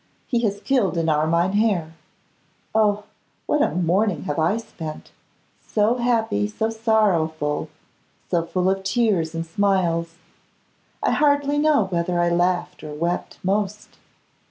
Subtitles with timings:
[0.25, 1.93] He has killed an Armine hare!
[2.73, 3.03] Oh!
[3.45, 5.11] what a morning have I spent;
[5.63, 7.69] so happy, so sorrowful,
[8.31, 10.15] so full of tears and smiles!
[11.03, 13.89] I hardly know whether I laughed or wept most.